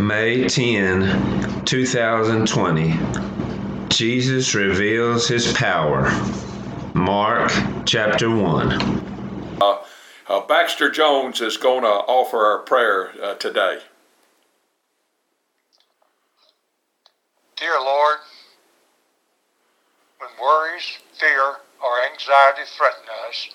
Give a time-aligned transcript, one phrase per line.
[0.00, 2.98] May 10, 2020.
[3.90, 6.10] Jesus reveals his power.
[6.94, 7.52] Mark
[7.84, 9.58] chapter 1.
[9.60, 9.78] Uh,
[10.26, 13.80] uh, Baxter Jones is going to offer our prayer uh, today.
[17.56, 18.20] Dear Lord,
[20.16, 23.50] when worries, fear, or anxiety threaten us,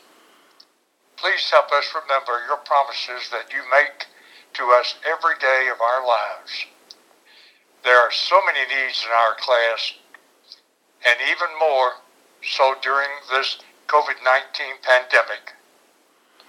[1.18, 4.06] please help us remember your promises that you make
[4.56, 6.66] to us every day of our lives.
[7.84, 9.94] There are so many needs in our class,
[11.06, 11.94] and even more
[12.42, 15.54] so during this COVID 19 pandemic.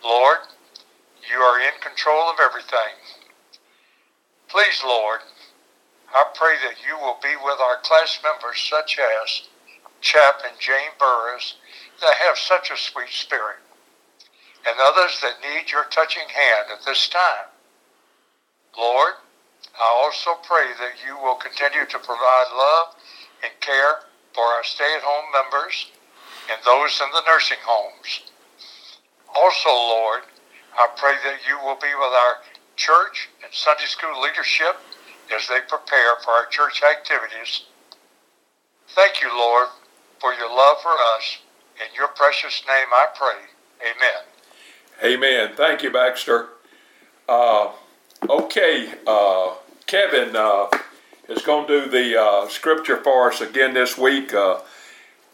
[0.05, 0.39] Lord,
[1.31, 2.95] you are in control of everything.
[4.49, 5.21] Please, Lord,
[6.15, 9.49] I pray that you will be with our class members such as
[10.01, 11.57] Chap and Jane Burris
[12.01, 13.59] that have such a sweet spirit,
[14.67, 17.51] and others that need your touching hand at this time.
[18.77, 19.15] Lord,
[19.79, 22.97] I also pray that you will continue to provide love
[23.43, 25.91] and care for our stay-at-home members
[26.51, 28.31] and those in the nursing homes.
[29.35, 30.23] Also, Lord,
[30.77, 32.37] I pray that you will be with our
[32.77, 34.77] church and Sunday school leadership
[35.35, 37.65] as they prepare for our church activities.
[38.89, 39.69] Thank you, Lord,
[40.21, 41.39] for your love for us.
[41.77, 43.91] In your precious name I pray.
[43.91, 45.15] Amen.
[45.15, 45.57] Amen.
[45.57, 46.49] Thank you, Baxter.
[47.29, 47.73] Uh,
[48.23, 49.55] Okay, uh,
[49.87, 50.69] Kevin uh,
[51.29, 54.33] is going to do the uh, scripture for us again this week.
[54.33, 54.61] Uh,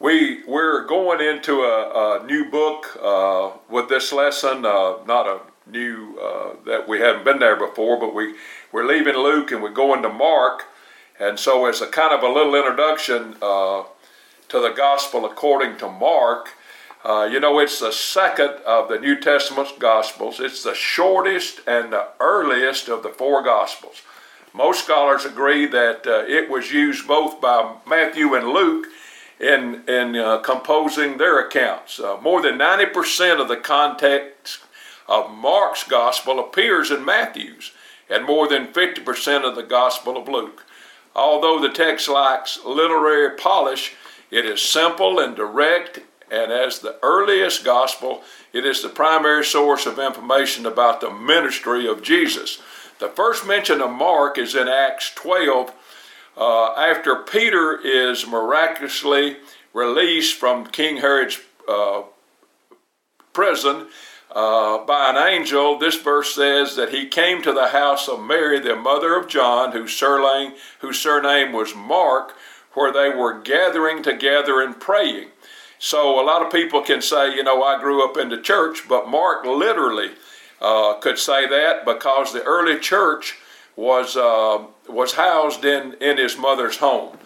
[0.00, 4.66] we we're going into a, a new book uh, with this lesson.
[4.66, 6.18] Uh, not a new
[6.66, 8.34] that we haven't been there before, but we
[8.72, 10.64] we're leaving Luke and we're going to Mark,
[11.20, 16.48] and so as a kind of a little introduction to the gospel according to Mark.
[17.04, 20.38] Uh, you know, it's the second of the New Testament's Gospels.
[20.38, 24.02] It's the shortest and the earliest of the four Gospels.
[24.54, 28.86] Most scholars agree that uh, it was used both by Matthew and Luke
[29.40, 31.98] in, in uh, composing their accounts.
[31.98, 34.60] Uh, more than 90% of the context
[35.08, 37.72] of Mark's Gospel appears in Matthew's,
[38.08, 40.64] and more than 50% of the Gospel of Luke.
[41.16, 43.94] Although the text lacks literary polish,
[44.30, 45.98] it is simple and direct
[46.32, 48.22] and as the earliest gospel,
[48.54, 52.58] it is the primary source of information about the ministry of Jesus.
[53.00, 55.72] The first mention of Mark is in Acts 12,
[56.38, 59.36] uh, after Peter is miraculously
[59.74, 61.38] released from King Herod's
[61.68, 62.02] uh,
[63.34, 63.88] prison
[64.34, 65.78] uh, by an angel.
[65.78, 69.72] This verse says that he came to the house of Mary, the mother of John,
[69.72, 72.34] whose surname, whose surname was Mark,
[72.72, 75.28] where they were gathering together and praying.
[75.84, 78.88] So a lot of people can say, you know, I grew up in the church,
[78.88, 80.12] but Mark literally
[80.60, 83.38] uh, could say that because the early church
[83.74, 87.18] was uh, was housed in in his mother's home.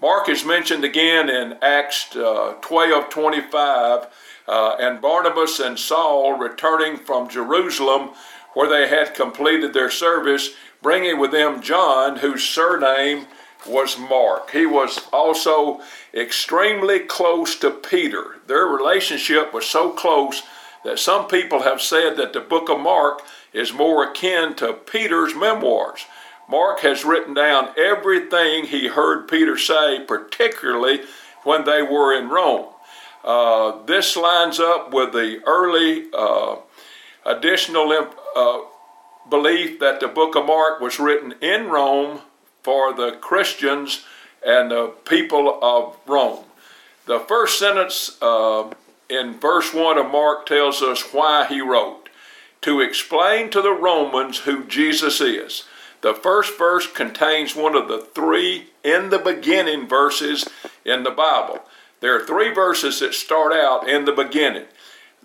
[0.00, 4.06] Mark is mentioned again in Acts uh, 12 25,
[4.48, 8.12] uh, and Barnabas and Saul returning from Jerusalem,
[8.54, 13.26] where they had completed their service, bringing with them John, whose surname
[13.66, 14.50] was Mark.
[14.50, 15.82] He was also
[16.18, 18.36] extremely close to Peter.
[18.46, 20.42] Their relationship was so close
[20.84, 25.34] that some people have said that the book of Mark is more akin to Peter's
[25.34, 26.06] memoirs.
[26.48, 31.00] Mark has written down everything he heard Peter say, particularly
[31.44, 32.66] when they were in Rome.
[33.22, 36.56] Uh, this lines up with the early uh,
[37.26, 37.92] additional
[38.34, 38.60] uh,
[39.28, 42.20] belief that the book of Mark was written in Rome
[42.62, 44.04] for the Christians
[44.44, 46.44] and the people of Rome.
[47.06, 48.70] The first sentence uh,
[49.08, 52.08] in verse 1 of Mark tells us why he wrote
[52.62, 55.64] to explain to the Romans who Jesus is.
[56.00, 60.48] The first verse contains one of the three in the beginning verses
[60.84, 61.60] in the Bible.
[62.00, 64.66] There are three verses that start out in the beginning.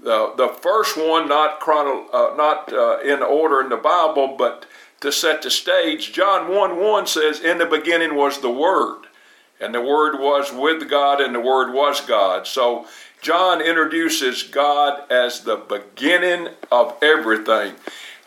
[0.02, 4.66] The, the first one, not, chrono, uh, not uh, in order in the Bible, but
[5.02, 9.06] to set the stage, John 1 1 says, In the beginning was the Word,
[9.64, 12.46] and the Word was with God, and the Word was God.
[12.46, 12.86] So
[13.22, 17.76] John introduces God as the beginning of everything.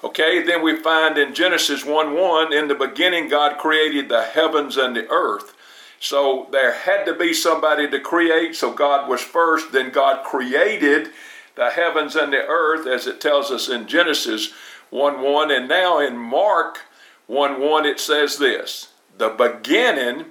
[0.02, 4.76] Okay, then we find in Genesis 1 1, in the beginning, God created the heavens
[4.76, 5.54] and the earth.
[6.00, 11.10] So there had to be somebody to create, so God was first, then God created
[11.54, 14.52] the heavens and the earth, as it tells us in Genesis
[14.90, 15.50] 1 1.
[15.50, 16.78] And now in Mark
[17.26, 18.88] 1 1, it says this
[19.18, 20.26] the beginning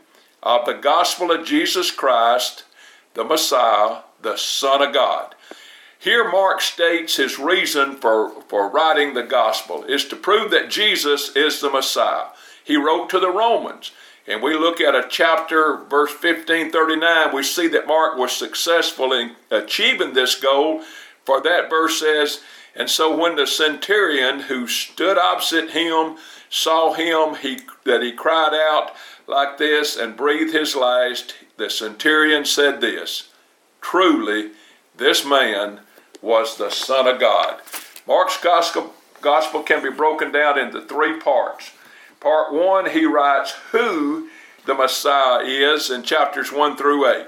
[0.45, 2.63] of the gospel of Jesus Christ,
[3.15, 5.33] the Messiah, the Son of God.
[5.97, 11.35] Here, Mark states his reason for, for writing the gospel is to prove that Jesus
[11.35, 12.27] is the Messiah.
[12.63, 13.91] he wrote to the Romans.
[14.27, 19.13] And we look at a chapter, verse 15, 39, we see that Mark was successful
[19.13, 20.81] in achieving this goal.
[21.25, 22.41] For that verse says,
[22.75, 26.17] And so when the centurion who stood opposite him
[26.49, 28.95] saw him, he, that he cried out
[29.27, 33.29] like this and breathed his last, the centurion said this
[33.81, 34.51] Truly,
[34.95, 35.81] this man
[36.21, 37.61] was the Son of God.
[38.07, 41.71] Mark's gospel, gospel can be broken down into three parts.
[42.19, 44.29] Part one, he writes who
[44.65, 47.27] the Messiah is in chapters 1 through 8.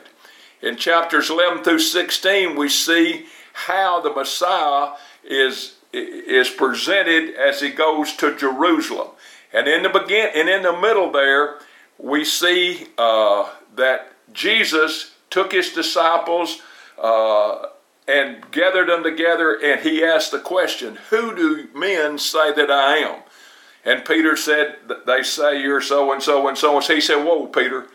[0.62, 7.70] In chapters 11 through 16, we see how the Messiah is, is presented as he
[7.70, 9.10] goes to Jerusalem.
[9.54, 11.60] And in the begin, and in the middle there,
[11.98, 16.62] we see uh, that Jesus took his disciples
[17.02, 17.68] uh,
[18.08, 22.98] and gathered them together, and he asked the question, Who do men say that I
[22.98, 23.22] am?
[23.84, 26.76] And Peter said, They say you're so and so and so.
[26.76, 27.88] And he said, Whoa, Peter,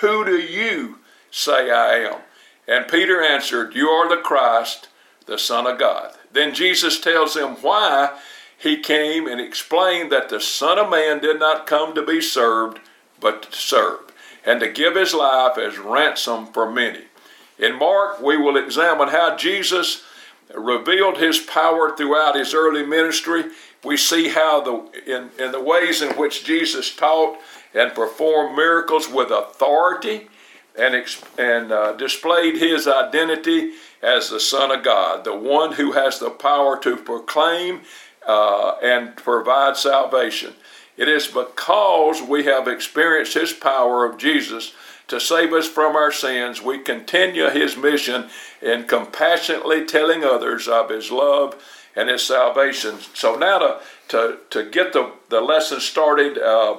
[0.00, 0.98] who do you
[1.30, 2.20] say I am?
[2.68, 4.88] And Peter answered, You are the Christ,
[5.26, 6.14] the Son of God.
[6.32, 8.18] Then Jesus tells him why
[8.56, 12.78] he came and explained that the Son of Man did not come to be served,
[13.22, 14.00] but to serve,
[14.44, 17.04] and to give his life as ransom for many.
[17.58, 20.02] In Mark, we will examine how Jesus
[20.54, 23.44] revealed his power throughout his early ministry.
[23.84, 27.38] We see how the in, in the ways in which Jesus taught
[27.74, 30.28] and performed miracles with authority
[30.78, 31.04] and,
[31.38, 33.72] and uh, displayed his identity
[34.02, 37.80] as the Son of God, the one who has the power to proclaim
[38.26, 40.54] uh, and provide salvation.
[40.96, 44.72] It is because we have experienced his power of Jesus
[45.08, 48.30] to save us from our sins, we continue his mission
[48.62, 51.62] in compassionately telling others of his love
[51.94, 52.98] and his salvation.
[53.12, 56.78] So now to, to, to get the, the lesson started uh,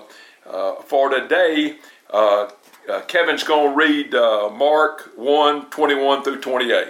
[0.50, 1.77] uh, for today,
[2.10, 2.50] uh,
[2.89, 6.88] uh Kevin's going to read uh, Mark 1 21 through 28.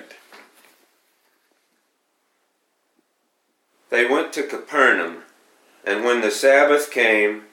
[3.89, 5.23] They went to Capernaum,
[5.85, 7.43] and when the Sabbath came,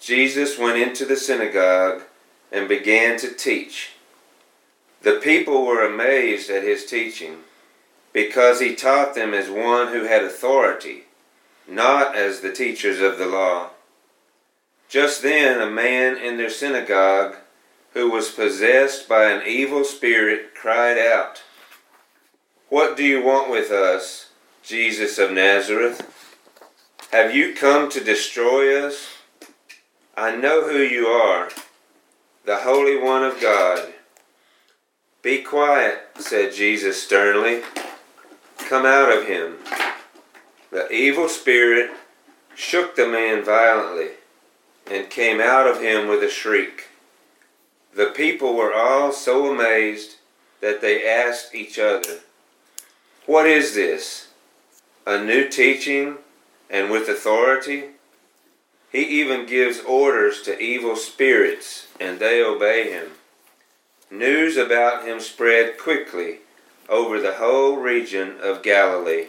[0.00, 2.02] Jesus went into the synagogue
[2.50, 3.90] and began to teach.
[5.02, 7.38] The people were amazed at his teaching,
[8.12, 11.04] because he taught them as one who had authority,
[11.66, 13.70] not as the teachers of the law.
[14.88, 17.36] Just then, a man in their synagogue
[17.94, 21.42] who was possessed by an evil spirit cried out,
[22.68, 24.30] What do you want with us,
[24.62, 26.21] Jesus of Nazareth?
[27.12, 29.18] Have you come to destroy us?
[30.16, 31.50] I know who you are
[32.46, 33.92] the Holy One of God.
[35.20, 37.60] Be quiet, said Jesus sternly.
[38.56, 39.58] Come out of him.
[40.70, 41.90] The evil spirit
[42.54, 44.12] shook the man violently
[44.90, 46.88] and came out of him with a shriek.
[47.94, 50.16] The people were all so amazed
[50.62, 52.20] that they asked each other,
[53.26, 54.28] What is this?
[55.06, 56.16] A new teaching
[56.72, 57.84] and with authority?
[58.90, 63.12] He even gives orders to evil spirits, and they obey him.
[64.10, 66.38] News about him spread quickly
[66.88, 69.26] over the whole region of Galilee.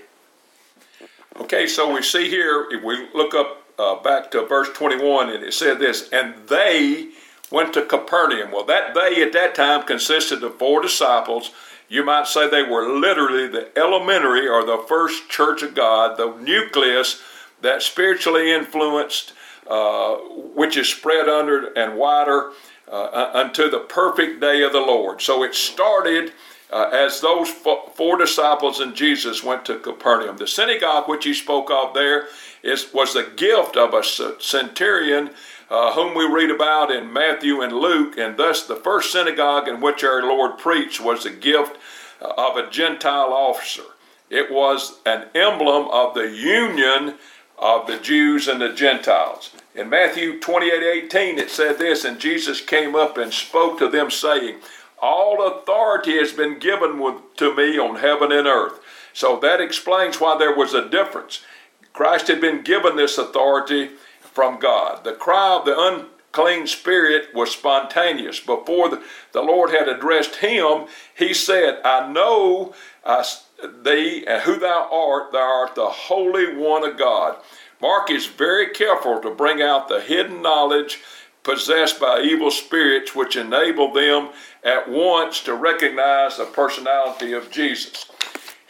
[1.39, 5.43] Okay, so we see here, if we look up uh, back to verse 21, and
[5.43, 7.09] it said this, and they
[7.49, 8.51] went to Capernaum.
[8.51, 11.51] Well, that they at that time consisted of four disciples.
[11.87, 16.35] You might say they were literally the elementary or the first church of God, the
[16.41, 17.21] nucleus
[17.63, 19.33] that spiritually influenced
[19.67, 20.15] uh,
[20.55, 22.51] which is spread under and wider
[22.91, 25.21] uh, unto the perfect day of the Lord.
[25.21, 26.33] So it started
[26.71, 30.37] uh, as those four disciples and Jesus went to Capernaum.
[30.37, 32.27] The synagogue which he spoke of there
[32.61, 35.29] is, was the gift of a centurion
[35.69, 39.81] uh, whom we read about in Matthew and Luke, and thus the first synagogue in
[39.81, 41.77] which our Lord preached was the gift
[42.21, 43.83] uh, of a Gentile officer.
[44.29, 47.15] It was an emblem of the union
[47.57, 49.51] of the Jews and the Gentiles.
[49.75, 54.11] In Matthew 28 18, it said this, and Jesus came up and spoke to them,
[54.11, 54.57] saying,
[55.01, 58.79] All authority has been given with, to me on heaven and earth.
[59.13, 61.41] So that explains why there was a difference.
[61.93, 63.91] Christ had been given this authority
[64.21, 65.03] from God.
[65.03, 68.39] The cry of the unclean spirit was spontaneous.
[68.39, 72.73] Before the, the Lord had addressed him, he said, I know
[73.05, 73.23] I,
[73.83, 77.37] thee and who thou art, thou art the Holy One of God.
[77.81, 81.01] Mark is very careful to bring out the hidden knowledge
[81.43, 84.29] possessed by evil spirits, which enable them
[84.63, 88.05] at once to recognize the personality of Jesus.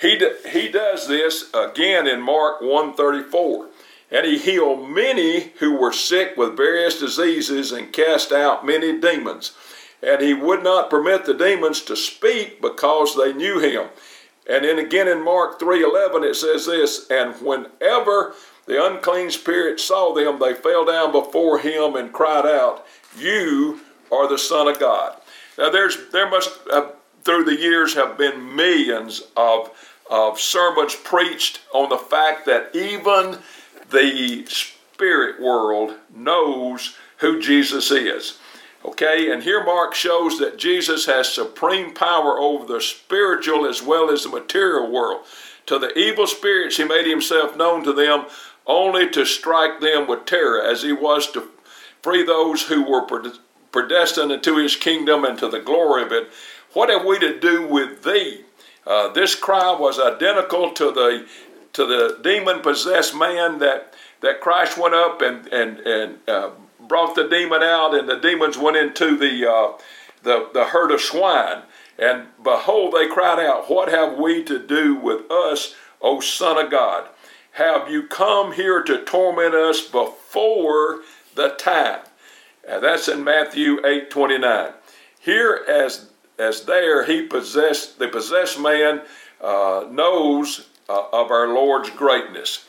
[0.02, 0.20] He,
[0.50, 3.70] he does this again in Mark 134.
[4.12, 9.54] And he healed many who were sick with various diseases and cast out many demons.
[10.04, 13.88] And he would not permit the demons to speak because they knew him.
[14.48, 18.36] And then again in Mark 3:11 it says this, and whenever
[18.66, 22.86] the unclean spirit saw them, they fell down before him and cried out,
[23.18, 23.82] "You
[24.12, 25.16] are the Son of God."
[25.58, 29.70] Now there's there must have, through the years have been millions of
[30.10, 33.40] of sermons preached on the fact that even
[33.90, 38.38] the spirit world knows who Jesus is.
[38.86, 44.10] Okay, and here Mark shows that Jesus has supreme power over the spiritual as well
[44.12, 45.22] as the material world.
[45.68, 48.26] To the evil spirits, he made himself known to them
[48.68, 51.50] only to strike them with terror, as he was to
[52.02, 53.08] free those who were
[53.72, 56.30] predestined into his kingdom and to the glory of it.
[56.74, 58.42] What have we to do with thee?
[58.86, 61.26] Uh, this cry was identical to the
[61.72, 66.52] to the demon possessed man that that Christ went up and and and uh,
[66.88, 69.74] brought the demon out, and the demons went into the uh,
[70.24, 71.64] the the herd of swine.
[71.98, 76.72] And behold, they cried out, What have we to do with us, O Son of
[76.72, 77.08] God?
[77.52, 81.02] Have you come here to torment us before
[81.36, 82.02] the time?
[82.68, 84.72] And that's in Matthew 8 29.
[85.20, 86.10] Here, as
[86.40, 89.04] as there, he possessed the possessed man
[89.40, 92.66] uh, knows uh, of our Lord's greatness.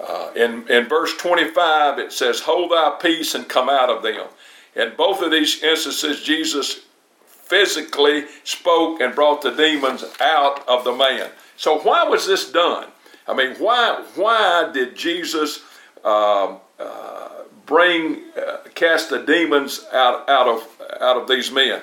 [0.00, 4.26] Uh, in, in verse 25, it says, Hold thy peace and come out of them.
[4.74, 6.80] In both of these instances, Jesus
[7.26, 11.28] physically spoke and brought the demons out of the man.
[11.56, 12.86] So, why was this done?
[13.26, 15.60] I mean, why, why did Jesus
[16.04, 17.28] um, uh,
[17.66, 21.82] bring, uh, cast the demons out, out, of, out of these men?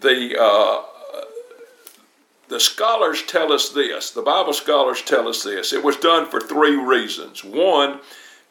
[0.00, 0.82] The uh,
[2.48, 5.72] the scholars tell us this, the Bible scholars tell us this.
[5.72, 7.42] It was done for three reasons.
[7.42, 8.00] One,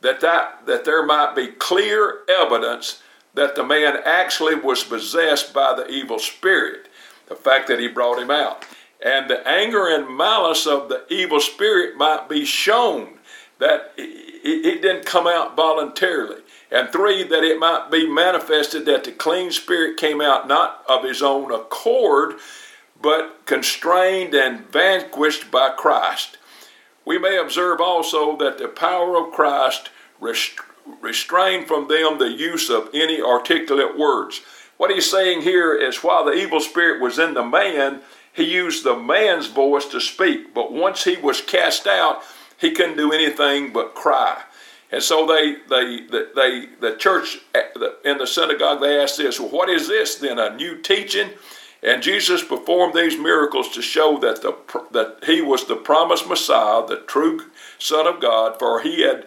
[0.01, 3.01] that, that, that there might be clear evidence
[3.33, 6.87] that the man actually was possessed by the evil spirit,
[7.27, 8.65] the fact that he brought him out.
[9.03, 13.19] And the anger and malice of the evil spirit might be shown
[13.59, 16.41] that it didn't come out voluntarily.
[16.71, 21.03] And three, that it might be manifested that the clean spirit came out not of
[21.03, 22.39] his own accord,
[23.03, 26.37] but constrained and vanquished by Christ.
[27.05, 29.89] We may observe also that the power of Christ
[30.21, 30.61] rest-
[31.01, 34.41] restrained from them the use of any articulate words.
[34.77, 38.83] What he's saying here is while the evil spirit was in the man, he used
[38.83, 40.53] the man's voice to speak.
[40.53, 42.23] But once he was cast out,
[42.57, 44.41] he couldn't do anything but cry.
[44.91, 46.05] And so they, they,
[46.35, 47.39] they, the church
[48.05, 51.31] in the synagogue, they asked this, well, what is this then, a new teaching?
[51.83, 54.55] And Jesus performed these miracles to show that, the,
[54.91, 59.25] that he was the promised Messiah, the true Son of God, for he had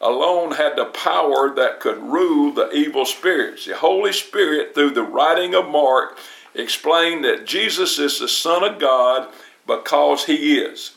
[0.00, 3.66] alone had the power that could rule the evil spirits.
[3.66, 6.18] The Holy Spirit, through the writing of Mark,
[6.54, 9.28] explained that Jesus is the Son of God
[9.66, 10.92] because he is.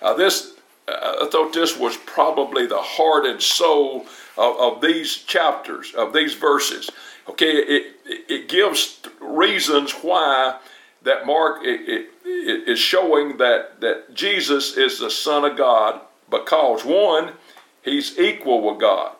[0.00, 0.54] Now, this
[0.88, 6.12] uh, I thought this was probably the heart and soul of, of these chapters, of
[6.12, 6.90] these verses.
[7.28, 10.58] Okay, it, it gives reasons why
[11.02, 16.00] that Mark it, it, it is showing that, that Jesus is the Son of God
[16.30, 17.32] because one,
[17.82, 19.16] he's equal with God.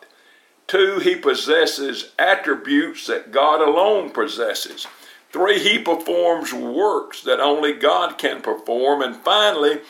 [0.67, 4.87] Two, he possesses attributes that God alone possesses.
[5.31, 9.01] Three, he performs works that only God can perform.
[9.01, 9.81] And finally,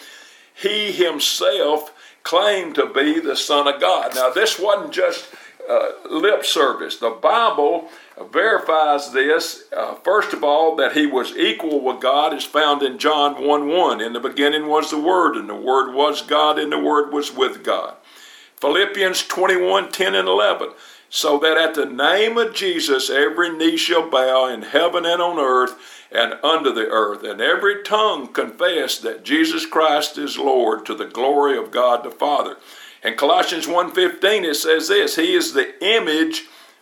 [0.53, 1.93] he himself
[2.24, 4.15] claimed to be the Son of God.
[4.15, 5.27] Now, this wasn't just
[5.70, 6.98] uh, lip service.
[6.98, 7.89] The Bible
[8.32, 9.63] verifies this.
[9.75, 13.67] Uh, first of all, that he was equal with God is found in John 1
[13.67, 14.01] 1.
[14.01, 17.34] In the beginning was the Word, and the Word was God, and the Word was
[17.34, 17.96] with God.
[18.58, 20.70] Philippians 21 10 and 11.
[21.10, 25.38] So that at the name of Jesus every knee shall bow in heaven and on
[25.38, 25.75] earth
[26.12, 31.05] and under the earth, and every tongue confess that Jesus Christ is Lord to the
[31.05, 32.58] glory of God the Father.
[33.03, 36.46] In Colossians 1:15 it says this, he is the image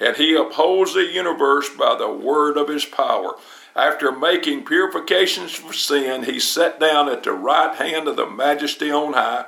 [0.00, 3.34] and he upholds the universe by the word of his power.
[3.74, 8.90] After making purifications for sin, he sat down at the right hand of the majesty
[8.90, 9.46] on high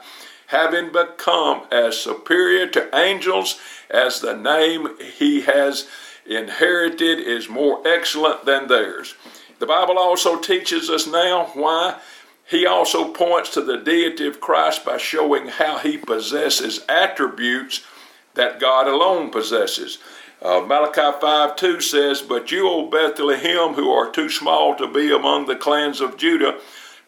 [0.51, 5.87] having become as superior to angels as the name he has
[6.27, 9.15] inherited is more excellent than theirs.
[9.61, 12.01] The Bible also teaches us now why
[12.49, 17.87] he also points to the deity of Christ by showing how he possesses attributes
[18.35, 19.99] that God alone possesses.
[20.43, 25.13] Uh, Malachi 5 2 says, But you, O Bethlehem, who are too small to be
[25.13, 26.59] among the clans of Judah,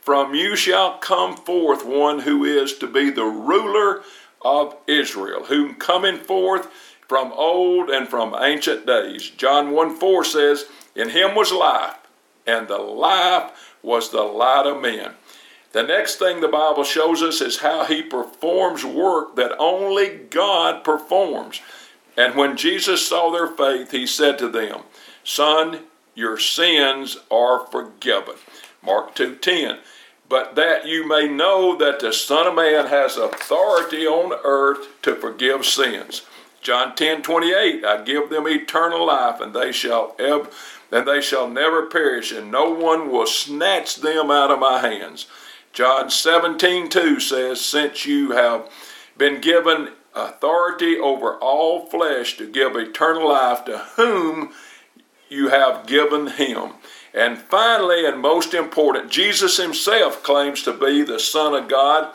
[0.01, 4.03] from you shall come forth one who is to be the ruler
[4.43, 6.69] of Israel, whom coming forth
[7.09, 9.31] from old and from ancient days.
[9.31, 11.97] John 1 4 says, In him was life,
[12.47, 15.13] and the life was the light of men.
[15.73, 20.85] The next thing the Bible shows us is how he performs work that only God
[20.85, 21.63] performs.
[22.17, 24.83] And when Jesus saw their faith, he said to them,
[25.25, 25.81] Son,
[26.15, 28.35] your sins are forgiven.
[28.83, 29.79] Mark 2:10.
[30.29, 35.15] But that you may know that the Son of Man has authority on earth to
[35.15, 36.23] forgive sins.
[36.61, 37.85] John 10:28.
[37.85, 40.49] I give them eternal life, and they shall ev-
[40.91, 45.27] and they shall never perish, and no one will snatch them out of my hands.
[45.73, 48.69] John 17:2 says, Since you have
[49.17, 54.53] been given authority over all flesh to give eternal life to whom
[55.29, 56.73] you have given him.
[57.15, 62.13] And finally, and most important, Jesus himself claims to be the Son of God.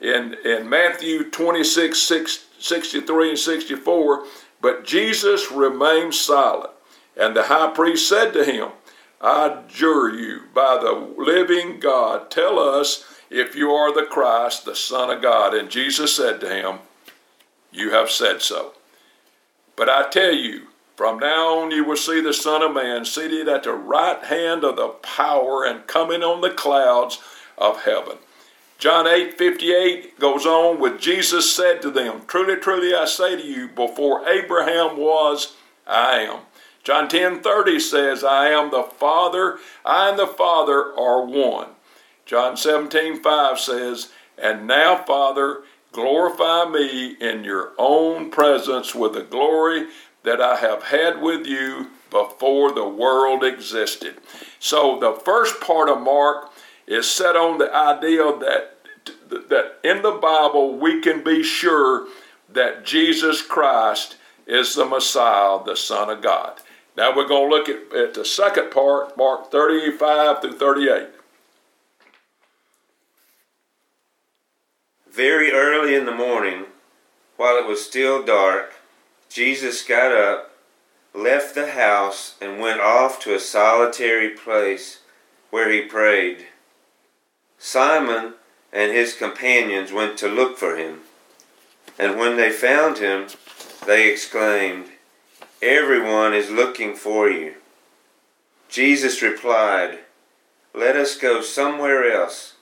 [0.00, 4.24] In, in Matthew 26, 6, 63 and 64,
[4.60, 6.70] but Jesus remained silent.
[7.16, 8.70] And the high priest said to him,
[9.20, 14.74] I adjure you by the living God, tell us if you are the Christ, the
[14.74, 15.54] Son of God.
[15.54, 16.78] And Jesus said to him,
[17.72, 18.72] you have said so.
[19.76, 23.48] But I tell you, from now on you will see the Son of Man seated
[23.48, 27.18] at the right hand of the power and coming on the clouds
[27.56, 28.18] of heaven.
[28.78, 33.46] John 8 58 goes on with Jesus said to them, Truly, truly, I say to
[33.46, 36.40] you, before Abraham was, I am.
[36.82, 41.68] John 10 30 says, I am the Father, I and the Father are one.
[42.24, 49.22] John 17 5 says, And now, Father, Glorify me in your own presence with the
[49.22, 49.86] glory
[50.22, 54.16] that I have had with you before the world existed.
[54.58, 56.50] So the first part of Mark
[56.86, 58.76] is set on the idea that
[59.48, 62.08] that in the Bible we can be sure
[62.52, 66.60] that Jesus Christ is the Messiah, the Son of God.
[66.96, 71.08] Now we're going to look at, at the second part, Mark 35 through 38.
[75.12, 76.66] Very early in the morning,
[77.36, 78.74] while it was still dark,
[79.28, 80.52] Jesus got up,
[81.12, 85.00] left the house, and went off to a solitary place
[85.50, 86.46] where he prayed.
[87.58, 88.34] Simon
[88.72, 91.00] and his companions went to look for him.
[91.98, 93.26] And when they found him,
[93.84, 94.90] they exclaimed,
[95.60, 97.54] Everyone is looking for you.
[98.68, 99.98] Jesus replied,
[100.72, 102.54] Let us go somewhere else,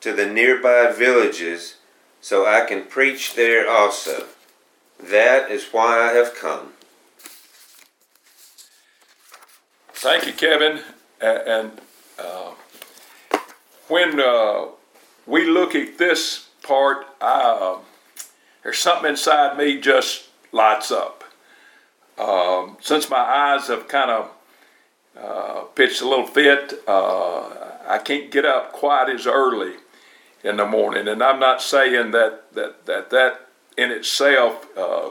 [0.00, 1.76] to the nearby villages
[2.24, 4.24] so I can preach there also.
[4.98, 6.72] That is why I have come.
[9.92, 10.80] Thank you, Kevin.
[11.20, 11.72] And
[12.18, 12.54] uh,
[13.88, 14.68] when uh,
[15.26, 17.76] we look at this part, uh,
[18.62, 21.24] there's something inside me just lights up.
[22.16, 24.30] Um, since my eyes have kind of
[25.14, 27.50] uh, pitched a little fit, uh,
[27.86, 29.74] I can't get up quite as early
[30.44, 31.08] in the morning.
[31.08, 35.10] And I'm not saying that that that, that in itself uh,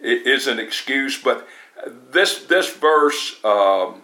[0.00, 1.46] is an excuse, but
[2.10, 4.02] this this verse, um,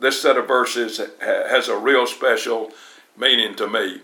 [0.00, 2.72] this set of verses has a real special
[3.16, 4.00] meaning to me.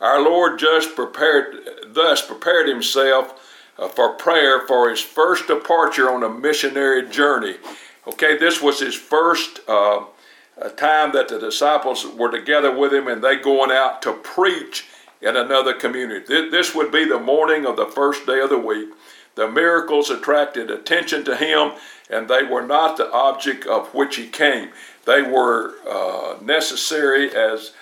[0.00, 3.34] Our Lord just prepared, thus prepared himself
[3.78, 7.56] uh, for prayer for his first departure on a missionary journey.
[8.06, 10.04] Okay, this was his first uh,
[10.76, 14.86] time that the disciples were together with him, and they going out to preach
[15.20, 16.48] in another community.
[16.50, 18.90] This would be the morning of the first day of the week.
[19.34, 21.72] The miracles attracted attention to him,
[22.10, 24.70] and they were not the object of which he came.
[25.04, 27.72] They were uh, necessary as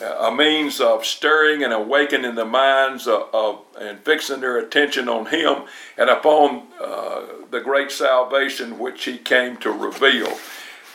[0.00, 5.26] a means of stirring and awakening the minds of, of and fixing their attention on
[5.26, 5.62] him
[5.96, 10.36] and upon uh, the great salvation which he came to reveal.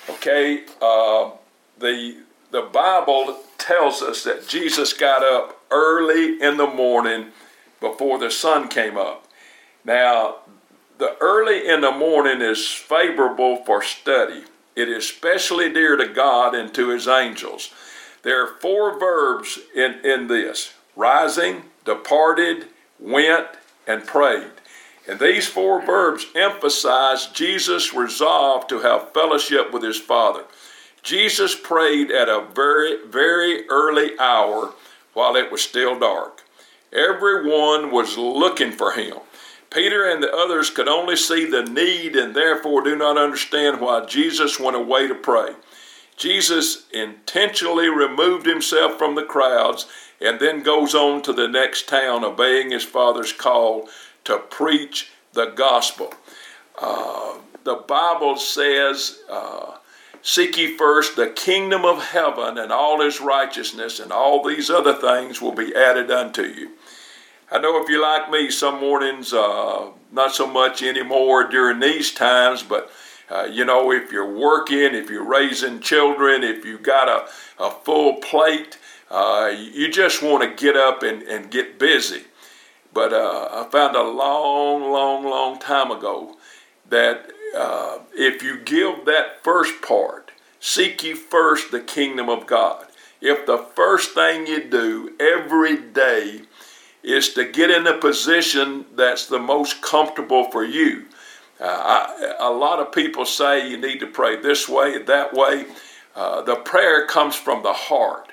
[0.10, 1.32] Okay, uh,
[1.78, 2.18] the
[2.52, 7.28] the Bible tells us that Jesus got up early in the morning
[7.80, 9.26] before the sun came up.
[9.86, 10.38] Now,
[10.98, 14.44] the early in the morning is favorable for study.
[14.76, 17.72] It is especially dear to God and to his angels.
[18.24, 22.68] There are four verbs in, in this rising, departed,
[23.00, 23.48] went,
[23.88, 24.52] and prayed.
[25.08, 30.44] And these four verbs emphasize Jesus' resolve to have fellowship with his Father.
[31.02, 34.74] Jesus prayed at a very, very early hour
[35.14, 36.44] while it was still dark.
[36.92, 39.18] Everyone was looking for him.
[39.72, 44.06] Peter and the others could only see the need and therefore do not understand why
[44.06, 45.54] Jesus went away to pray.
[46.18, 49.86] Jesus intentionally removed himself from the crowds
[50.20, 53.88] and then goes on to the next town, obeying his father's call
[54.26, 56.14] to preach the gospel.
[56.82, 59.78] Uh, the Bible says, uh,
[60.22, 64.94] Seek ye first the kingdom of heaven and all his righteousness, and all these other
[64.94, 66.72] things will be added unto you.
[67.52, 72.14] I know if you're like me, some mornings, uh, not so much anymore during these
[72.14, 72.92] times, but
[73.32, 77.72] uh, you know, if you're working, if you're raising children, if you've got a, a
[77.72, 78.78] full plate,
[79.12, 82.24] uh, you just want to get up and, and get busy.
[82.94, 86.36] But uh, I found a long, long, long time ago
[86.90, 92.86] that uh, if you give that first part, seek ye first the kingdom of God.
[93.22, 96.42] If the first thing you do every day
[97.04, 101.06] is to get in a position that's the most comfortable for you,
[101.60, 105.66] uh, I, a lot of people say you need to pray this way, that way.
[106.16, 108.30] Uh, the prayer comes from the heart.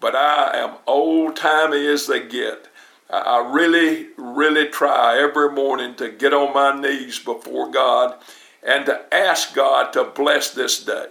[0.00, 2.68] But I am old timey as they get.
[3.10, 8.18] I really, really try every morning to get on my knees before God
[8.62, 11.06] and to ask God to bless this day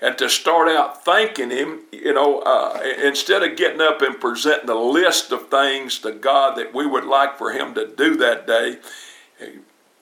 [0.00, 4.70] and to start out thanking Him, you know, uh, instead of getting up and presenting
[4.70, 8.46] a list of things to God that we would like for Him to do that
[8.46, 8.78] day,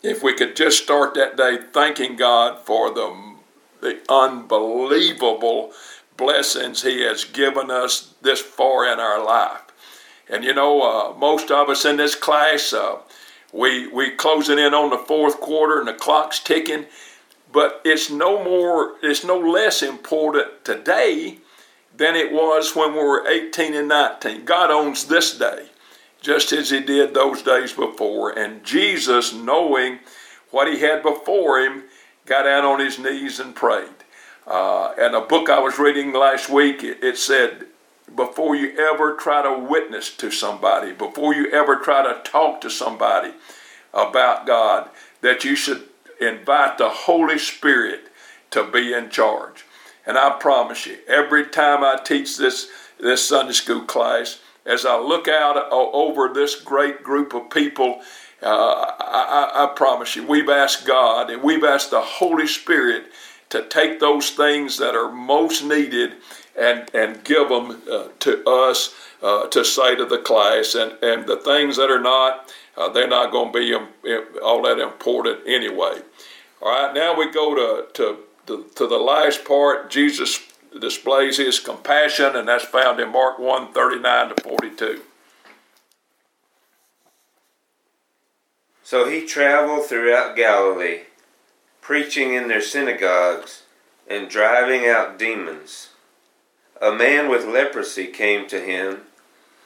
[0.02, 3.34] if we could just start that day thanking God for the,
[3.80, 5.72] the unbelievable
[6.16, 9.62] blessings He has given us this far in our life.
[10.28, 12.98] And you know, uh, most of us in this class, uh,
[13.56, 16.86] we we closing in on the fourth quarter and the clock's ticking.
[17.52, 21.38] But it's no more, it's no less important today
[21.96, 24.44] than it was when we were 18 and 19.
[24.44, 25.68] God owns this day
[26.20, 28.36] just as he did those days before.
[28.36, 30.00] And Jesus, knowing
[30.50, 31.84] what he had before him,
[32.26, 33.88] got down on his knees and prayed.
[34.46, 37.66] Uh, and a book I was reading last week, it, it said,
[38.14, 42.70] before you ever try to witness to somebody, before you ever try to talk to
[42.70, 43.32] somebody
[43.92, 44.90] about God,
[45.22, 45.88] that you should
[46.20, 48.08] invite the Holy Spirit
[48.50, 49.64] to be in charge.
[50.06, 54.98] And I promise you, every time I teach this, this Sunday school class, as I
[54.98, 58.02] look out over this great group of people,
[58.42, 63.06] uh, I, I, promise you, we've asked God and we've asked the Holy Spirit
[63.48, 66.14] to take those things that are most needed
[66.58, 70.74] and, and give them uh, to us uh, to say to the class.
[70.74, 73.88] And, and the things that are not, uh, they're not going to be um,
[74.42, 76.00] all that important anyway.
[76.62, 79.90] All right, now we go to, to, to, to the last part.
[79.90, 80.40] Jesus
[80.80, 85.02] displays his compassion, and that's found in Mark 1 39 to 42.
[88.82, 91.00] So he traveled throughout Galilee,
[91.80, 93.64] preaching in their synagogues
[94.08, 95.88] and driving out demons.
[96.80, 99.02] A man with leprosy came to him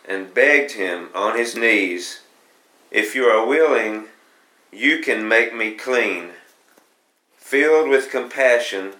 [0.06, 2.20] and begged him on his knees,
[2.90, 4.04] If you are willing,
[4.72, 6.30] you can make me clean.
[7.36, 8.92] Filled with compassion,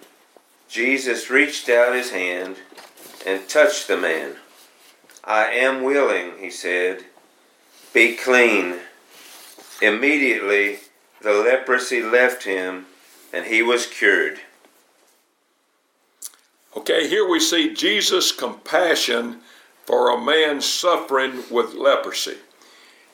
[0.67, 2.57] Jesus reached out his hand
[3.25, 4.35] and touched the man.
[5.23, 7.05] I am willing, he said.
[7.93, 8.79] Be clean.
[9.81, 10.79] Immediately
[11.21, 12.87] the leprosy left him
[13.31, 14.39] and he was cured.
[16.75, 19.41] Okay, here we see Jesus' compassion
[19.85, 22.37] for a man suffering with leprosy.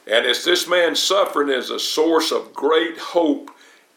[0.06, 3.52] And it's this man's suffering is a source of great hope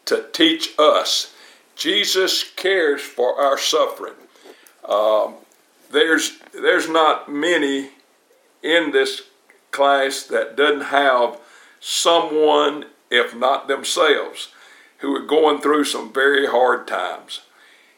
[0.05, 1.33] to teach us
[1.81, 4.13] Jesus cares for our suffering.
[4.87, 5.35] Um,
[5.91, 7.89] there's there's not many
[8.61, 9.23] in this
[9.71, 11.39] class that doesn't have
[11.79, 14.49] someone, if not themselves,
[14.99, 17.41] who are going through some very hard times.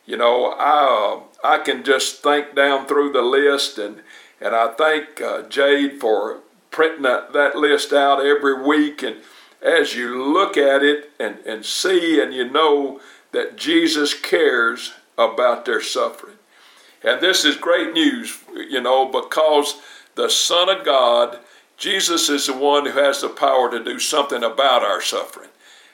[0.06, 4.01] You know, I uh, I can just think down through the list, and
[4.39, 6.39] and I thank uh, Jade for
[6.73, 9.01] printing that, that list out every week.
[9.01, 9.17] And
[9.62, 12.99] as you look at it and, and see, and you know
[13.32, 16.36] that Jesus cares about their suffering.
[17.03, 19.75] And this is great news, you know, because
[20.15, 21.39] the Son of God,
[21.77, 25.49] Jesus is the one who has the power to do something about our suffering.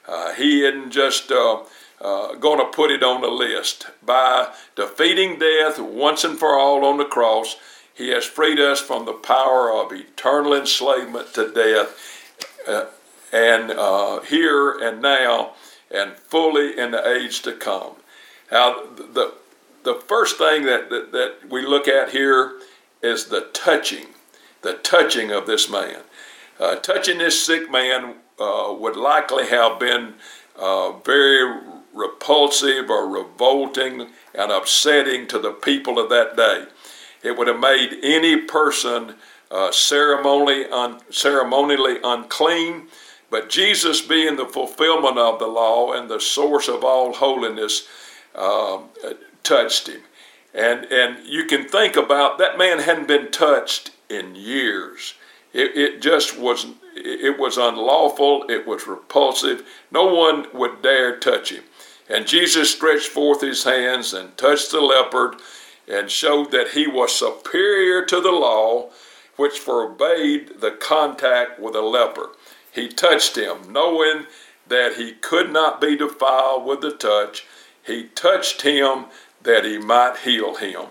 [0.07, 1.59] Uh, he isn't just uh,
[2.01, 3.87] uh, going to put it on the list.
[4.05, 7.57] By defeating death once and for all on the cross,
[7.93, 12.35] He has freed us from the power of eternal enslavement to death
[12.67, 12.85] uh,
[13.31, 15.53] and uh, here and now,
[15.91, 17.93] and fully in the age to come.
[18.51, 19.33] Now, the
[19.83, 22.59] the first thing that, that, that we look at here
[23.01, 24.07] is the touching,
[24.61, 26.01] the touching of this man.
[26.59, 30.15] Uh, touching this sick man uh, would likely have been
[30.57, 31.61] uh, very
[31.93, 36.65] repulsive or revolting and upsetting to the people of that day.
[37.23, 39.15] It would have made any person
[39.51, 42.87] uh, ceremonially, un- ceremonially unclean.
[43.31, 47.87] But Jesus, being the fulfillment of the law and the source of all holiness,
[48.35, 48.79] uh,
[49.43, 50.01] touched him.
[50.53, 55.13] And, and you can think about that man hadn't been touched in years.
[55.53, 59.67] It, it just was, it was unlawful, it was repulsive.
[59.91, 61.63] No one would dare touch him.
[62.09, 65.35] And Jesus stretched forth his hands and touched the leopard
[65.87, 68.89] and showed that he was superior to the law,
[69.35, 72.29] which forbade the contact with a leper.
[72.71, 74.25] He touched him, knowing
[74.67, 77.45] that he could not be defiled with the touch.
[77.83, 79.05] He touched him
[79.43, 80.87] that he might heal him.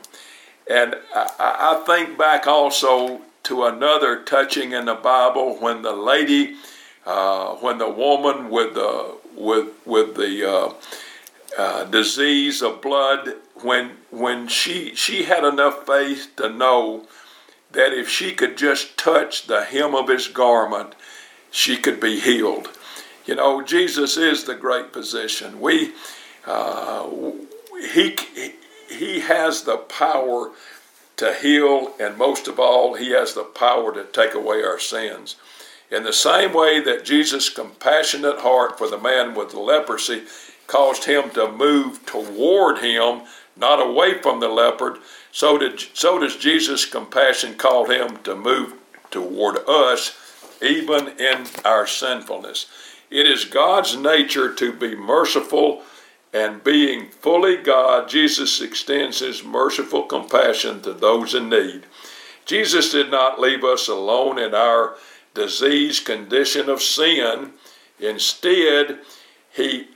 [0.68, 6.56] And I, I think back also to another touching in the Bible when the lady,
[7.06, 10.72] uh, when the woman with the with with the uh,
[11.56, 17.06] uh, disease of blood, when when she she had enough faith to know
[17.72, 20.94] that if she could just touch the hem of his garment,
[21.50, 22.68] she could be healed.
[23.26, 25.60] You know, Jesus is the great physician.
[25.60, 25.92] We
[26.46, 27.08] uh,
[27.92, 28.16] he,
[28.88, 30.50] he has the power
[31.16, 35.36] to heal, and most of all, he has the power to take away our sins.
[35.90, 40.24] In the same way that Jesus' compassionate heart for the man with the leprosy
[40.68, 43.22] caused him to move toward him,
[43.56, 44.98] not away from the leopard,
[45.32, 48.74] so, did, so does Jesus' compassion call him to move
[49.10, 50.16] toward us,
[50.62, 52.66] even in our sinfulness.
[53.10, 55.82] It is God's nature to be merciful
[56.32, 61.86] and being fully God, Jesus extends his merciful compassion to those in need.
[62.44, 64.96] Jesus did not leave us alone in our
[65.34, 67.52] diseased condition of sin.
[67.98, 68.98] Instead,
[69.50, 69.88] he,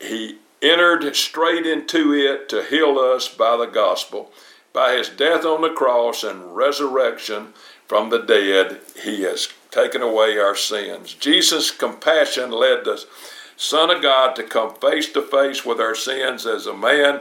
[0.00, 4.32] he entered straight into it to heal us by the gospel.
[4.72, 7.54] By his death on the cross and resurrection
[7.86, 11.14] from the dead, he has taken away our sins.
[11.14, 13.06] Jesus' compassion led us
[13.60, 17.20] Son of God, to come face to face with our sins as a man,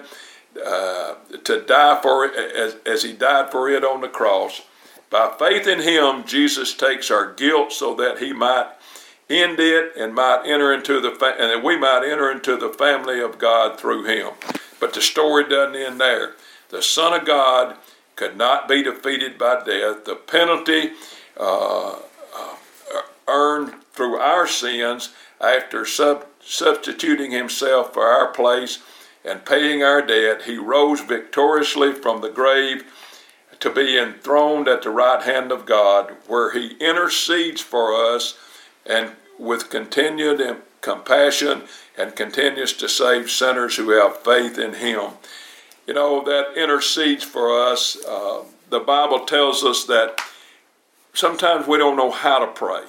[0.65, 4.61] uh, to die for it as, as he died for it on the cross.
[5.09, 8.71] By faith in him, Jesus takes our guilt so that he might
[9.29, 12.69] end it and might enter into the fa- and that we might enter into the
[12.69, 14.33] family of God through him.
[14.79, 16.33] But the story doesn't end there.
[16.69, 17.77] The Son of God
[18.15, 20.05] could not be defeated by death.
[20.05, 20.91] The penalty
[21.37, 21.99] uh,
[22.35, 22.55] uh,
[23.27, 28.79] earned through our sins after sub- substituting himself for our place
[29.23, 32.83] and paying our debt, he rose victoriously from the grave
[33.59, 38.37] to be enthroned at the right hand of God, where he intercedes for us
[38.85, 40.41] and with continued
[40.81, 41.63] compassion
[41.97, 45.11] and continues to save sinners who have faith in him.
[45.87, 47.97] You know, that intercedes for us.
[48.05, 50.19] Uh, the Bible tells us that
[51.13, 52.83] sometimes we don't know how to pray.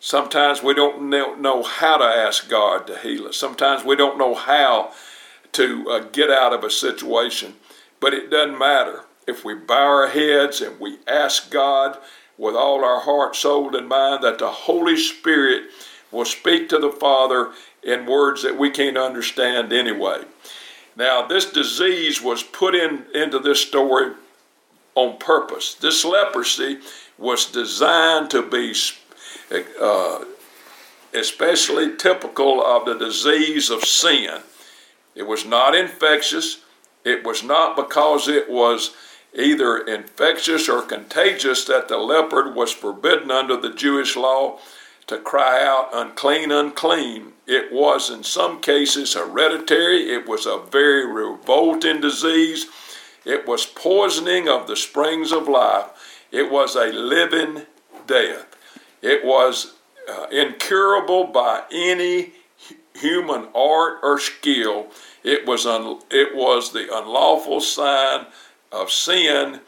[0.00, 3.36] Sometimes we don't know how to ask God to heal us.
[3.36, 4.92] Sometimes we don't know how
[5.52, 7.54] to uh, get out of a situation.
[8.00, 9.04] But it doesn't matter.
[9.26, 11.96] If we bow our heads and we ask God
[12.36, 15.64] with all our heart, soul, and mind, that the Holy Spirit
[16.10, 20.22] will speak to the Father in words that we can't understand anyway.
[20.96, 24.12] Now, this disease was put in, into this story
[24.94, 25.74] on purpose.
[25.74, 26.78] This leprosy
[27.18, 28.74] was designed to be
[29.80, 30.24] uh,
[31.12, 34.40] especially typical of the disease of sin.
[35.14, 36.60] It was not infectious.
[37.04, 38.94] It was not because it was
[39.34, 44.58] either infectious or contagious that the leopard was forbidden under the Jewish law
[45.06, 47.32] to cry out, unclean, unclean.
[47.46, 50.10] It was in some cases hereditary.
[50.10, 52.66] It was a very revolting disease.
[53.24, 55.86] It was poisoning of the springs of life.
[56.30, 57.62] It was a living
[58.06, 58.46] death.
[59.02, 59.74] It was
[60.08, 62.32] uh, incurable by any
[62.94, 64.86] human art or skill.
[65.22, 68.26] It was, un- it was the unlawful sign
[68.74, 69.60] of sin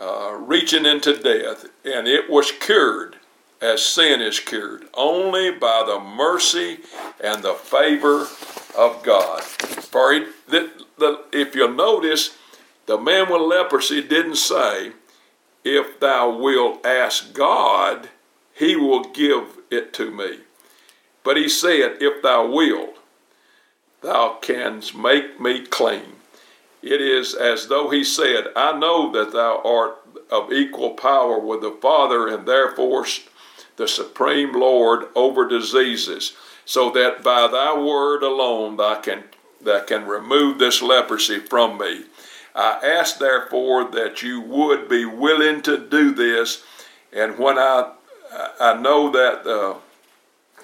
[0.00, 3.16] uh, reaching into death, and it was cured
[3.60, 6.78] as sin is cured only by the mercy
[7.22, 8.26] and the favor
[8.76, 9.42] of God.
[9.42, 12.36] For the, the, if you'll notice,
[12.86, 14.92] the man with leprosy didn't say,
[15.62, 18.10] If thou wilt ask God,
[18.52, 20.40] he will give it to me.
[21.22, 22.98] But he said, If thou wilt,
[24.02, 26.13] thou canst make me clean.
[26.84, 29.96] It is as though he said, I know that thou art
[30.30, 33.06] of equal power with the Father, and therefore
[33.76, 39.24] the supreme Lord over diseases, so that by thy word alone thou can,
[39.62, 42.04] thou can remove this leprosy from me.
[42.54, 46.62] I ask therefore that you would be willing to do this,
[47.14, 47.92] and when I
[48.60, 49.74] I know that uh,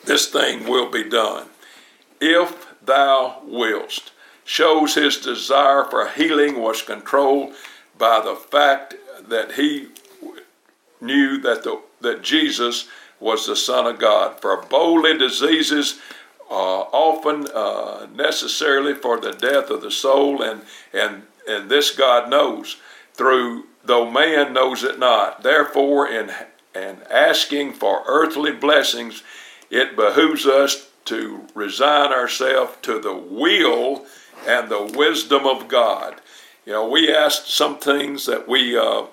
[0.05, 1.47] this thing will be done.
[2.21, 4.13] If thou wilt,
[4.51, 7.55] shows his desire for healing was controlled
[7.97, 8.97] by the fact
[9.29, 9.87] that he
[11.01, 12.89] knew that the that Jesus
[13.21, 14.41] was the Son of God.
[14.41, 16.01] For bodily diseases
[16.51, 22.29] uh, often uh, necessarily for the death of the soul, and and and this God
[22.29, 22.79] knows
[23.15, 25.45] through though man knows it not.
[25.45, 26.33] Therefore, in
[26.75, 29.23] and asking for earthly blessings,
[29.71, 34.07] it behooves us to resign ourselves to the will
[34.47, 36.21] and the wisdom of God.
[36.67, 39.05] You know, we ask some things that we uh,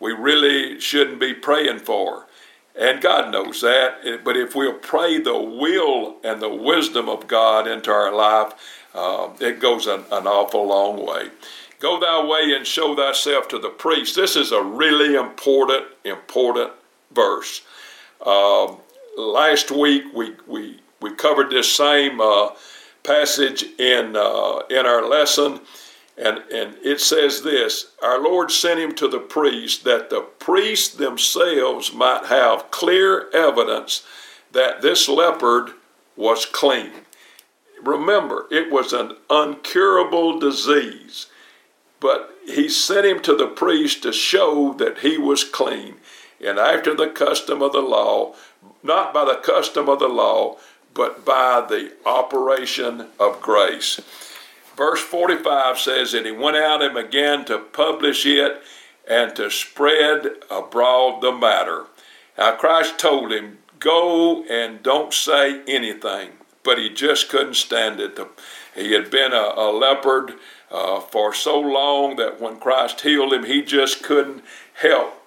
[0.00, 2.26] we really shouldn't be praying for,
[2.78, 4.22] and God knows that.
[4.24, 8.52] But if we'll pray the will and the wisdom of God into our life,
[8.94, 11.30] uh, it goes an, an awful long way.
[11.82, 14.14] Go thy way and show thyself to the priest.
[14.14, 16.70] This is a really important, important
[17.10, 17.62] verse.
[18.24, 18.74] Uh,
[19.16, 22.50] last week we, we, we covered this same uh,
[23.02, 25.60] passage in, uh, in our lesson,
[26.16, 30.94] and, and it says this Our Lord sent him to the priest that the priests
[30.94, 34.04] themselves might have clear evidence
[34.52, 35.70] that this leopard
[36.16, 36.92] was clean.
[37.82, 41.26] Remember, it was an uncurable disease,
[41.98, 45.96] but he sent him to the priest to show that he was clean
[46.42, 48.34] and after the custom of the law,
[48.82, 50.56] not by the custom of the law,
[50.94, 54.00] but by the operation of grace.
[54.76, 58.62] Verse 45 says, And he went out and began to publish it
[59.08, 61.86] and to spread abroad the matter.
[62.38, 66.30] Now, Christ told him, Go and don't say anything.
[66.62, 68.18] But he just couldn't stand it.
[68.76, 70.34] He had been a, a leopard
[70.70, 75.22] uh, for so long that when Christ healed him, he just couldn't help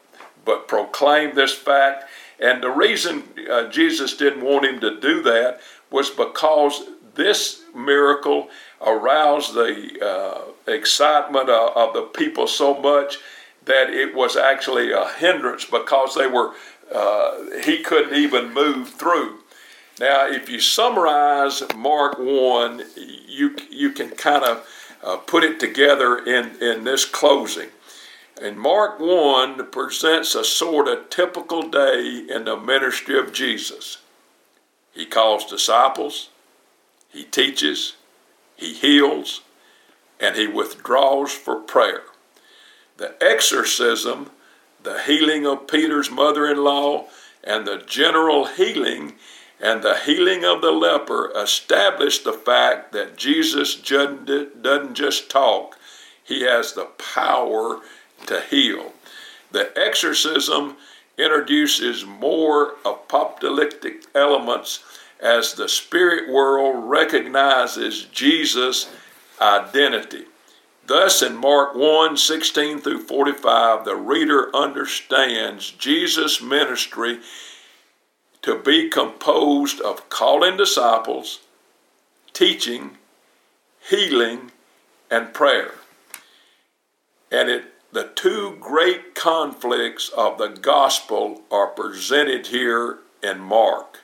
[0.45, 2.05] but proclaim this fact.
[2.39, 6.83] And the reason uh, Jesus didn't want him to do that was because
[7.15, 8.49] this miracle
[8.85, 13.17] aroused the uh, excitement of, of, the people so much
[13.65, 16.53] that it was actually a hindrance because they were
[16.93, 19.39] uh, he couldn't even move through.
[19.99, 24.67] Now, if you summarize Mark one, you you can kind of
[25.03, 27.69] uh, put it together in in this closing.
[28.41, 33.99] And Mark 1 presents a sort of typical day in the ministry of Jesus.
[34.91, 36.29] He calls disciples,
[37.09, 37.95] he teaches,
[38.57, 39.41] he heals,
[40.19, 42.03] and he withdraws for prayer.
[42.97, 44.31] The exorcism,
[44.83, 47.07] the healing of Peter's mother in law,
[47.43, 49.13] and the general healing
[49.61, 55.77] and the healing of the leper establish the fact that Jesus doesn't just talk,
[56.23, 57.79] he has the power
[58.27, 58.93] to heal.
[59.51, 60.77] The exorcism
[61.17, 64.83] introduces more apocalyptic elements
[65.21, 68.89] as the spirit world recognizes Jesus'
[69.39, 70.25] identity.
[70.87, 77.19] Thus, in Mark 1 16 through 45, the reader understands Jesus' ministry
[78.43, 81.39] to be composed of calling disciples,
[82.33, 82.97] teaching,
[83.89, 84.51] healing,
[85.09, 85.71] and prayer.
[87.31, 94.01] And it the two great conflicts of the gospel are presented here in Mark.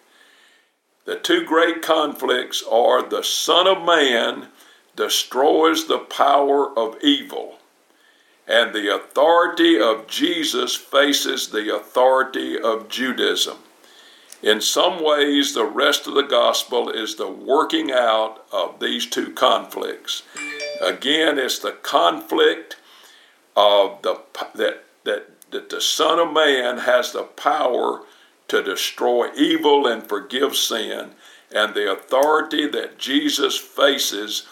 [1.04, 4.48] The two great conflicts are the Son of Man
[4.96, 7.58] destroys the power of evil,
[8.48, 13.58] and the authority of Jesus faces the authority of Judaism.
[14.42, 19.34] In some ways, the rest of the gospel is the working out of these two
[19.34, 20.24] conflicts.
[20.82, 22.78] Again, it's the conflict
[23.56, 24.22] of the
[24.56, 28.02] that that that the Son of Man has the power
[28.48, 31.12] to destroy evil and forgive sin,
[31.54, 34.48] and the authority that Jesus faces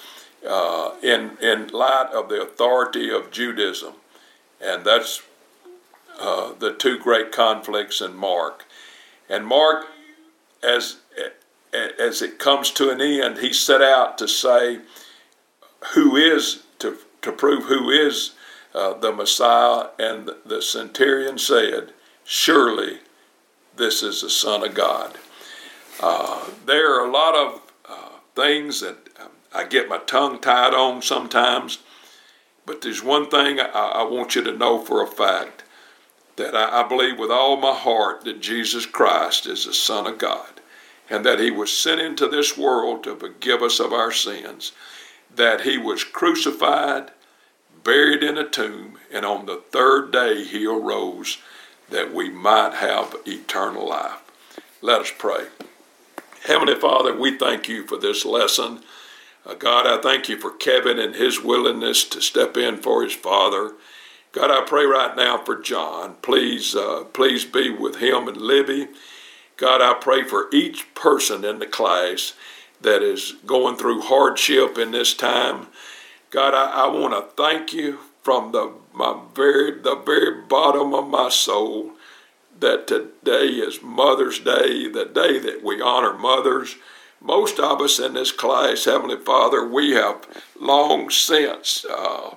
[0.47, 3.93] uh, in in light of the authority of Judaism,
[4.61, 5.21] and that's
[6.19, 8.65] uh, the two great conflicts in Mark.
[9.29, 9.87] And Mark,
[10.63, 10.97] as
[11.73, 14.79] as it comes to an end, he set out to say
[15.93, 18.31] who is to to prove who is
[18.73, 21.93] uh, the Messiah, and the centurion said,
[22.23, 22.99] Surely
[23.75, 25.17] this is the Son of God.
[25.99, 30.73] Uh, there are a lot of uh, things that um, I get my tongue tied
[30.73, 31.79] on sometimes,
[32.65, 35.63] but there's one thing I, I want you to know for a fact
[36.35, 40.17] that I, I believe with all my heart that Jesus Christ is the Son of
[40.17, 40.61] God
[41.09, 44.71] and that He was sent into this world to forgive us of our sins,
[45.35, 47.11] that He was crucified,
[47.89, 51.39] buried in a tomb, and on the third day He arose
[51.89, 54.19] that we might have eternal life.
[54.79, 55.47] Let us pray.
[56.45, 58.81] Heavenly Father, we thank you for this lesson.
[59.43, 63.13] Uh, God, I thank you for Kevin and his willingness to step in for his
[63.13, 63.73] father.
[64.33, 66.17] God, I pray right now for John.
[66.21, 68.89] Please, uh, please be with him and Libby.
[69.57, 72.33] God, I pray for each person in the class
[72.81, 75.69] that is going through hardship in this time.
[76.31, 81.07] God, I, I want to thank you from the my very the very bottom of
[81.07, 81.91] my soul
[82.59, 86.75] that today is Mother's Day, the day that we honor mothers.
[87.21, 90.25] Most of us in this class, Heavenly Father, we have
[90.59, 92.35] long since, uh,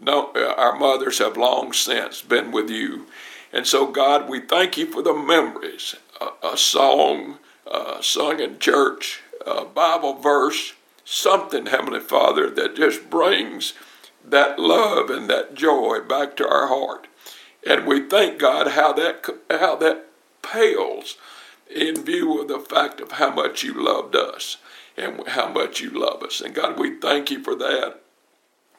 [0.00, 3.06] no, our mothers have long since been with you.
[3.52, 7.38] And so, God, we thank you for the memories, a, a song
[7.70, 10.74] uh, sung in church, a Bible verse,
[11.10, 13.74] something, Heavenly Father, that just brings
[14.24, 17.08] that love and that joy back to our heart.
[17.66, 20.06] And we thank God how that how that
[20.42, 21.16] pales
[21.68, 24.58] in view of the fact of how much you loved us
[24.96, 26.40] and how much you love us.
[26.40, 28.00] And God, we thank you for that.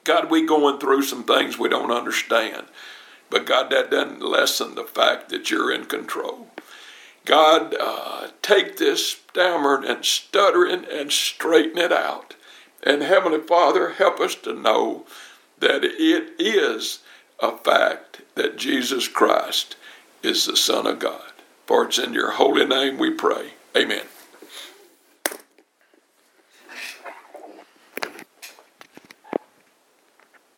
[0.04, 2.66] God, we going through some things we don't understand.
[3.30, 6.48] But God, that doesn't lessen the fact that you're in control.
[7.26, 12.36] God, uh, take this stammering and stuttering and straighten it out.
[12.84, 15.06] And Heavenly Father, help us to know
[15.60, 17.00] that it is
[17.40, 19.76] a fact that Jesus Christ
[20.24, 21.32] is the Son of God.
[21.68, 23.52] For it's in your holy name we pray.
[23.78, 24.06] Amen.